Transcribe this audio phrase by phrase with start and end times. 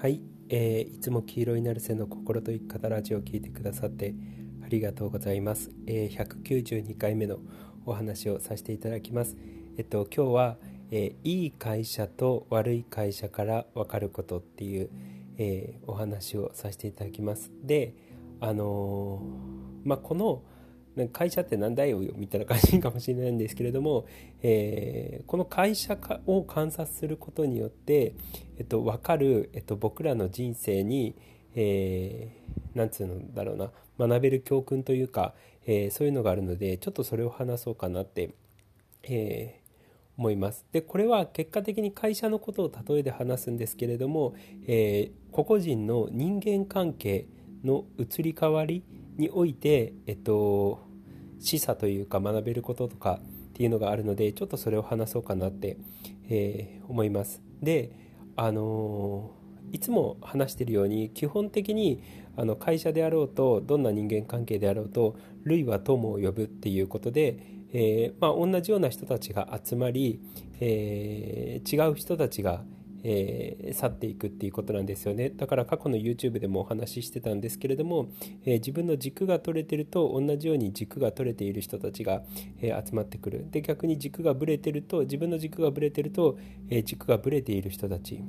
[0.00, 4.14] はい、えー、いつも黄色いなるせの心と生き方ラジオを聞いてくださって
[4.64, 7.40] ありがとうございます、えー、192回目の
[7.84, 9.36] お話をさせていただきます。
[9.76, 10.56] えっと今日は、
[10.90, 14.88] えー、いい会社と悪い会社から分かることっていう、
[15.36, 17.52] えー、お話をさせていただきます。
[17.62, 17.94] で
[18.40, 20.42] あのー、まあこの
[21.12, 24.06] 会社って何だよみたいな感じかもしれないんですけれども、
[24.42, 25.96] えー、この会社
[26.26, 28.14] を観察することによって、
[28.58, 31.14] えっと、分かる、えっと、僕らの人生に、
[31.54, 35.34] えー、なんつうのだろうな学べる教訓というか、
[35.66, 38.34] えー、そういうのがあるのでちょっとそれを話そうかなって、
[39.04, 40.66] えー、思います。
[40.72, 44.34] でこれは結果的に会社のことを例えで話すんですけれども、
[44.66, 47.26] えー、個々人の人間関係
[47.64, 48.82] の移り変わり
[49.20, 50.80] において、えっと、
[51.38, 55.76] 示唆というか学べることとかっていうのがあるのでちょっとそれを話そうかなって、
[56.28, 57.42] えー、思います。
[57.62, 57.92] で
[58.36, 62.02] あのー、いつも話しているように基本的に
[62.36, 67.38] あの会社であろうとどんな人間関係であろうと類は友を呼ぶっていうことで、
[67.72, 70.20] えー、まあ、同じような人たちが集まり、
[70.60, 72.62] え違う人たちが
[73.02, 75.30] えー、去っていくっていうことなんですよね。
[75.30, 78.08] だから過去の YouTube でもお話ししてたんですけれども、
[78.44, 82.22] えー、自分の軸が取れてると同じように軸が取れている人たちが、
[82.60, 83.46] えー、集まってくる。
[83.50, 88.22] で逆に軸がぶれてると自分の軸がぶれてると、え軸がぶれている人たち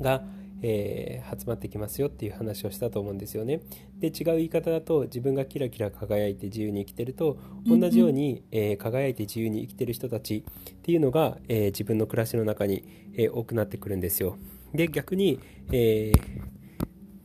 [0.00, 0.24] が、
[0.66, 3.60] えー、集まってきますよっていう話をしたと思うんですよね。
[3.98, 12.82] で違う言い方だと自分がキラキラ輝いて自由に生きてると同じように、えー、輝いて自由に生きてる人たちっていうのが、えー、自分の暮らしの中に、
[13.16, 14.38] え多くなってくるんですよ。
[14.72, 15.38] で逆に、
[15.70, 16.12] え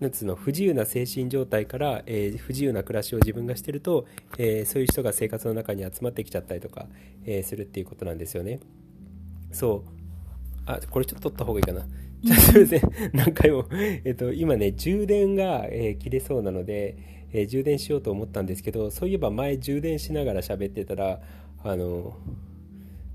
[0.00, 4.06] なんつうの不自由な精神状態から、えー、不自由な暮らしを自分がしてると、
[4.38, 6.86] えー、そういう人が生活の中に集まってきちゃったりとか、
[7.24, 8.60] えー、するっていうことなんですよね。
[9.52, 10.03] そう
[10.66, 11.86] あこれちょっと取った方がいいかな。
[12.22, 12.80] じゃあすいません。
[13.12, 13.66] 何回も。
[13.70, 16.96] えっと、今ね、充電が、えー、切れそうなので、
[17.32, 21.20] えー、充電しようと思ったんですけど、そういえば前充電しながら喋ってたら、
[21.62, 22.16] あの、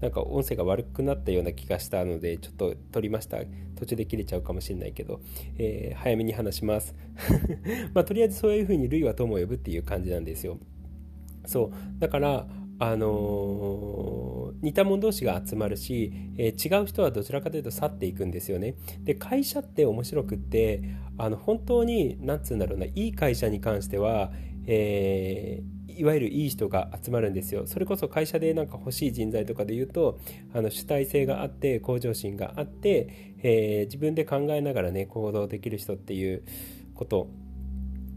[0.00, 3.38] なんか音声が悪くなったような気がしたので、ちょっと撮りました。
[3.76, 5.20] 途中で切れちゃうかもしれないけど、
[5.58, 6.94] えー、早めに話します。
[7.94, 10.58] まあ、とりあえずそういう風に類は友を呼ぶっていう感じなんですよ。
[11.44, 11.72] そう。
[11.98, 12.48] だから、
[12.78, 18.74] あのー、似た者同士が集まるし、えー、違う人はどちらかというと去っていくんですよね。
[19.02, 20.82] で会社って面白くって
[21.16, 24.30] あの本当に何つうんだろうないい会社に関しては、
[24.66, 27.66] えー、いわゆるいい人が集まるんですよ。
[27.66, 30.18] それこそ会社でなんか欲しい人材とかで言うと
[30.52, 36.42] あの主体性があって向上心があって、え自分で考えながらね行動できる人っていう
[36.94, 37.30] こと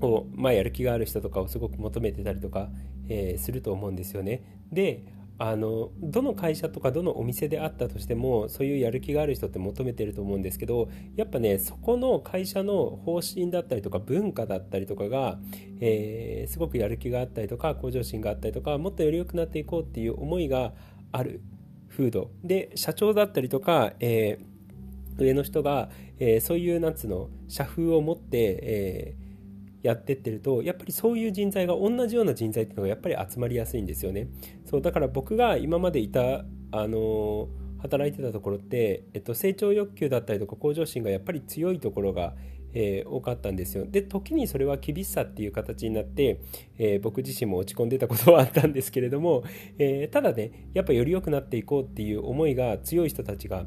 [0.00, 2.68] を、まあ、やる気がある人とかをすごく求めてたりとか、
[3.08, 4.42] えー、すると思うんですよね。
[4.72, 5.04] で
[5.40, 15.38] あのどの会社とかどのお店であったとしてもそういうやる気がある人って求めてると思うんですけどやっぱねそこの会社の方針だったりとか文化だったりとかが、
[15.80, 20.72] えー、すごくやる気があったりとか向上心があったりとかもっとより良くなっていこうっていう思いが
[21.12, 21.40] ある
[21.88, 25.88] 風土で社長だったりとか、えー、上の人が、
[26.18, 29.27] えー、そういうなんつうの社風を持って、えー
[29.82, 34.28] やってってるとやっぱりそういう人材が同じような人材っていうのがやっぱり集まりやすいんですよね。
[34.64, 42.34] そうだから僕が今までいたあの働いてたところって、えっと、成長欲求だったりとか向上心がやっぱり強いところが、
[42.74, 43.86] えー、多かったんですよ。
[43.88, 46.40] で時にそれは厳しさっていう形になって、
[46.78, 49.44] えー、僕自身も落ち込んでたことはあったんですけれども、
[49.78, 53.64] えー、ただねやっぱより良くなっていこうっていう思いが強い人たちが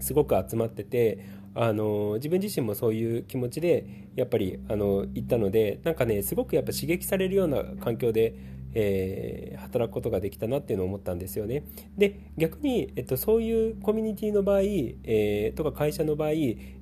[0.00, 1.18] すごく集まってて
[1.54, 8.34] あの自分自身もそういう気持ちでやっぱりあの行ったのでなんかねすごくやっぱ刺激されるような環境で、
[8.74, 11.64] えー、働くことができたなっていうのを思ったんですよね。
[11.96, 16.34] で逆に、えっと、そういうコミュニティの場合、えー、とか会社の場合、え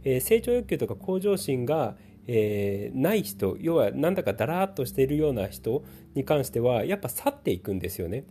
[0.05, 1.97] ー、成長欲求とか向上心が
[2.29, 5.83] えー、ない人要はなんだかだらーっとしているような人
[6.15, 8.25] に関してはやっぱ去っていくんですよね。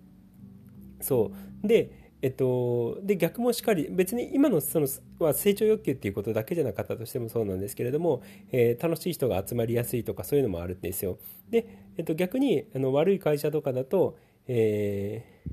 [1.02, 1.32] そ
[1.64, 4.88] うでえっと、で逆もしっかり別に今のその
[5.20, 11.18] は成長欲求っていうことだけじゃなかったとしてもそうなんですけれども、えー、楽しい人が集まりやすいとかそういうのもあるんですよ。
[11.50, 11.66] で、
[11.98, 14.18] えっと、逆にあの悪い会社とかだと、
[14.48, 15.52] えー、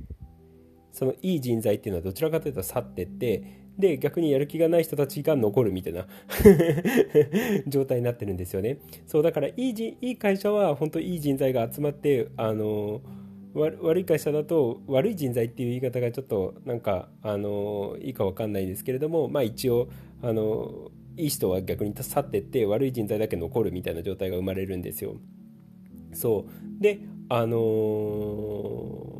[0.93, 6.06] そのいい人材っていうのはどちらかというと去ってってで逆にやる気がない人たちが残るみたいな
[7.66, 8.78] 状態になってるんですよね。
[9.06, 9.70] そうだからいい
[10.02, 13.18] いい会社は本当いい人材が集まってあのー
[13.58, 19.88] 悪い会社だと悪い人材っていう言い方がちょっとなんかあのいいか分かんないですけれどもまあ一応
[20.22, 25.16] あのいい人は逆に去ってって悪い人材だけ残るみたいな状態が生まれるんですよ。
[26.14, 29.18] そうであのー、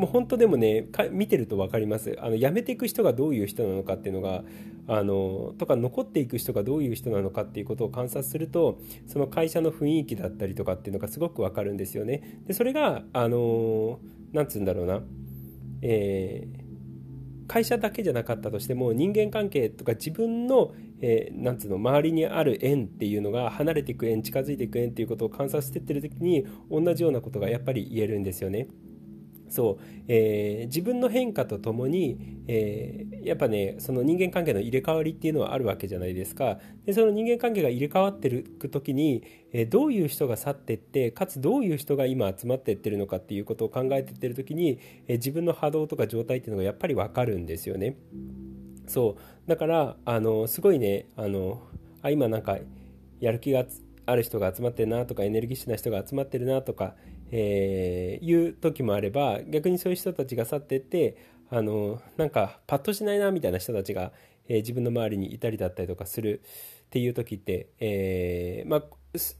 [0.00, 4.44] もう本当でもね見てると分かりますあの辞めていく人がどういう人なのかっていうのが
[4.88, 12.40] あのとか残っていく人がどういう人なのかっていうことを観察するとその会社の雰囲気だったりとかっていうのがすごくわかるんですよね。
[12.46, 14.00] でそれがあの
[14.32, 15.02] なんつうんだろうな、
[15.82, 16.70] えー
[17.50, 28.68] 会社だけじゃなかったとしても人間関係とか自分の、えー、なんつうの周りにある縁っていうのが離れていく縁近づいていく縁っていうことを観察してってる時に同じようなことがやっぱり言えるんですよね。
[29.50, 36.58] そう、えー、自分の変化とともに、えー、やっぱねその人間関係の入れ替わりっていうのはあるわけじゃないですか。
[36.86, 47.96] でその人間関係が入れ替わってる時に、えー、どういう人が去ってってかつどういう人が今集まってってるのかっていうことを考えてってる時に、え自分の波動とか状態っていうのがやっぱり分かるんですよね。
[48.86, 49.48] そう。
[49.48, 51.62] だからあのすごいねあの
[52.02, 52.58] あ今なんか
[53.20, 53.64] やる気が
[54.06, 56.94] ある人が集まってるなとかエネルギッシュな人が集まってるなとか、
[57.30, 61.16] えー、いう時もあれば逆にそういう人たちが去ってって
[61.50, 64.12] あのなんかパッとしないなみたいな人たちが、
[64.48, 66.42] えー、自分の周りにいたりだったりとかする
[66.86, 68.82] っていう時って、えー、まあ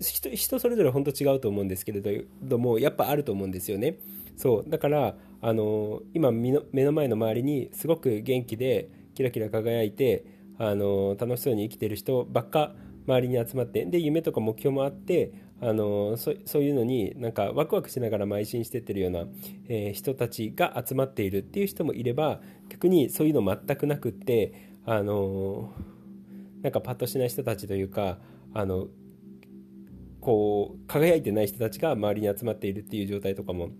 [0.01, 2.01] 人人それぞれ本当違うと思うんですけれ
[2.43, 3.97] どもやっぱあると思うんですよね。
[4.37, 10.25] そうだからあの今目の前の周りにすごく元気でキラキラ輝いて
[10.59, 12.75] あの楽しそうに生きてる人ばっか
[13.11, 19.25] 周りに集まってで夢とか目標もあってあのそそういうのになんかワクワクしながら邁進してってるような、
[19.69, 25.73] えー、人たちが集まっているっていう人もいれば逆にそういうの全くなくってあの
[26.63, 28.19] なんかパッとしない人たちというか
[28.55, 28.87] あの
[30.21, 33.71] こう輝いてない人たちが周りに集まっているっていう状態とかも、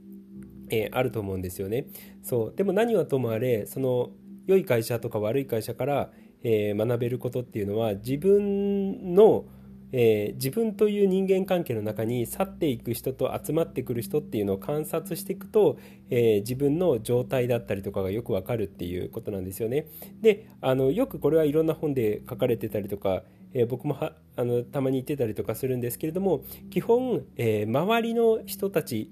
[0.71, 1.87] えー、あると思うんですよね。
[2.23, 4.11] そうでも何はともあれその
[4.47, 6.11] 良い会社とか悪い会社から、
[6.43, 9.45] えー、学べることっていうのは自分の
[9.93, 15.79] えー、自分という人間関係の中に去っていく人と集まってくる人っていうのを観察していくと、
[16.11, 19.87] えー、自分の状態だったりとかがよくわかるっていうことなんですよね。
[20.21, 29.11] であのよくこれはいろんな本で書かれてたりとか、え、僕もはあのたまに言ってたりとかするんですけれども基本、え周りの人たち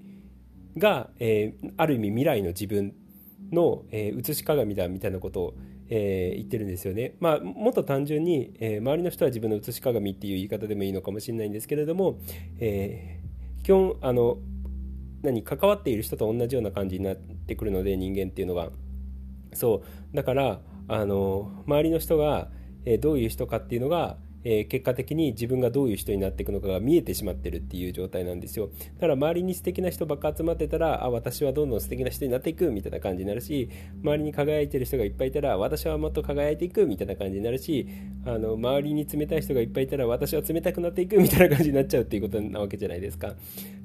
[0.77, 2.93] が、えある意味未来の自分
[3.51, 5.53] の、え写し鏡だみたいなことを
[5.89, 7.15] えー、言ってるんですよね。
[7.19, 12.19] まあ、もっと単純に、えー、周りの人は自分の写し鏡っていう言い方でもいいのかもしれないんですけれども、
[12.59, 14.37] えー、基本あの
[15.23, 18.69] 何関わっている人と同じような感じになってくるので人間っていうのが
[19.53, 19.83] そ
[20.13, 22.49] うだからあの周りの人が、
[22.83, 28.69] えどういう人かっていうのがえー、結果的に自分がどういう人になっていくのかが見えてしまってるっていう状態なんですよ。
[28.95, 33.69] だから周りに素敵な人ばっか集まってたらあ私はどんどん素敵な人になっていくみたいな感じになるし
[34.03, 37.87] 周りに輝いてる人がいっぱいいたら私はもっと輝いていくみたいな感じになるし
[38.25, 43.35] あの周りに冷たい人がいっぱいいたら私は冷たくなっていくみたいな感じになっちゃうっていうことなわけじゃないですか。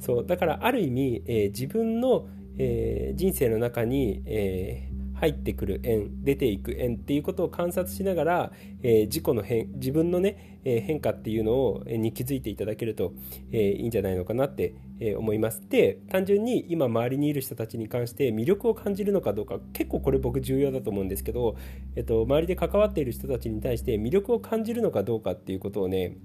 [0.01, 2.29] そうだからある意味、えー、自分の、
[2.59, 8.53] えー、人生の中に、え入ってくる円出ていく円っていうことを観察しながら、
[8.83, 13.13] えー、自己の変自分のね、えー、変化っていうのを、に気づいていただけると、
[13.53, 15.63] えー、いいんじゃないのかなって、えー、思います。
[15.69, 21.57] で単純に今周りにいる人たちに関して魅力を感じるのかどうか結構これ僕重要だと思うんですけど、
[21.97, 26.17] えっと、周りで関わっている人たちに対して魅力を感じるのかどうかっていうことをね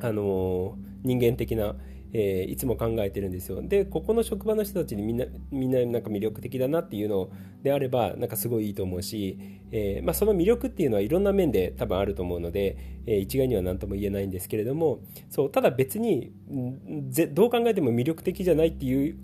[0.00, 1.76] あの人間的な
[2.14, 7.30] えー、いつも考えてるんですよでここの職場の人たちにみんなみんななんか魅力的だなっていうの
[7.62, 9.38] であればなんかすごいいいと思うし、
[9.70, 12.76] えー、まあ、その魅力っていうのはいろんな面で多分あると思うので、
[13.06, 15.00] えー、一概には何とも言えないんですけれども
[15.30, 16.32] そうただ別に
[17.32, 19.16] どう考えても魅力的じゃないっていう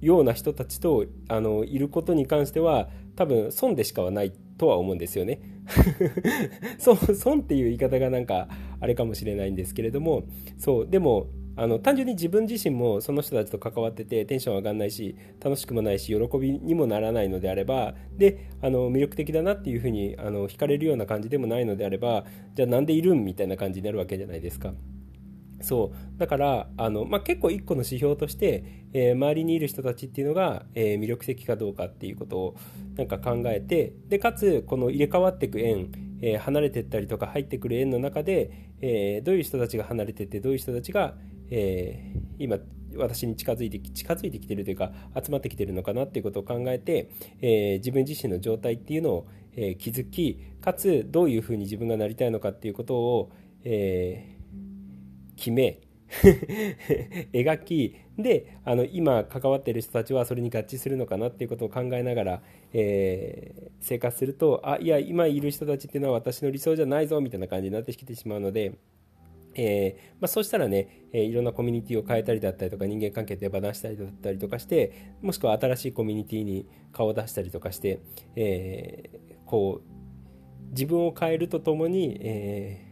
[0.00, 5.40] ような人たちとあのいることに関しては多分損でしかはないとは思うんですよね。
[6.78, 8.48] 損っていう言い方がなんか
[8.80, 10.24] あれかもしれないんですけれども
[10.56, 11.26] そうでも
[11.58, 22.24] あの単純に自分自身もその人たちと関わっててテンション上がんないし楽しくもないし喜びにもならないのであればであの魅力的だなっていうふうにあの惹かれるような感じでもないのであれば
[22.54, 24.72] じゃあなんでいるんみたいな感じになるわけじゃないですか。
[25.60, 32.56] そうだからあの、まあ、結構一個の指標として、えー、周りにいる人たちっていうのが、えー、魅力的かどうかっていうことを
[32.94, 35.90] なんか考えてでかつこの入れ替わっていく縁、
[36.22, 41.16] えー、離れてったりとか入ってくる縁の中で、えどういう人たちが離れてってどういう人たちが、
[41.50, 42.58] えー、今
[42.96, 53.32] 私に近づいて近づいてきてるというか集まってきてるのかなっていうことを考えて、えー、自分自身の状態っていうのを、えー、気づきかつどういうふうに自分がなりたいのかっていうことを、
[53.64, 54.34] え
[55.36, 55.80] 決め
[57.32, 68.72] 描きであの今関わっている人たちはそれに合致するのかなっていうことを考えながら、え生活するとあいや今いる人たちっていうのは私の理想じゃないぞみたいな感じになってきてしまうので。
[69.60, 78.00] えー、まあ、そうしたらね、えー、いろんなコミュニティを変えたりだったりとか人間関係で手放したりだったりとかしてもしくは新しいコミュニティに顔を出したりとかして、
[78.36, 82.87] えー、こう自分を変えるとともに、え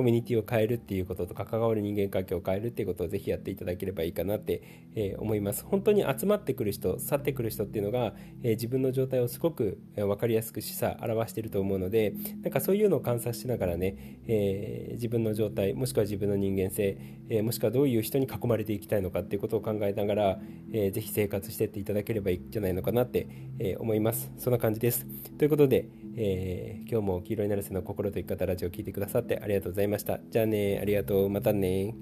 [0.00, 4.62] コミュニティを変えるっていうこととか関わる人間関係を変えるっていうことをぜひやっていただければいいかなって、
[4.96, 5.62] え思います。
[5.62, 16.96] 本当に集まってくる人去ってくる人っていうのが、え自分の状態をすごく分かりやすく示唆表していると思うのでなんかそういうのを観察しながらね、えー、自分の状態もしくは自分の人間性、
[17.28, 20.38] えー、もしくはどういう人に囲まれていきたいのかっていうことを考えながら、
[20.72, 23.28] えー、ぜひ生活していっていただければいいんじゃないのかなって、
[23.58, 24.32] え思います。
[24.38, 25.06] そんな感じです。
[25.36, 25.86] ということで、
[26.16, 30.20] え今日も黄色いナルセの心と生き方ラジオを聴いてくださってありがとうございました。
[30.30, 31.30] じゃあね、ありがとう。
[31.30, 31.94] またね。